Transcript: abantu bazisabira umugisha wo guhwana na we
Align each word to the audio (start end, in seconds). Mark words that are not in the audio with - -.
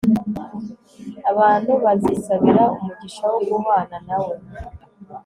abantu 1.31 1.71
bazisabira 1.83 2.63
umugisha 2.77 3.23
wo 3.31 3.39
guhwana 3.47 3.97
na 4.07 4.17
we 4.23 4.33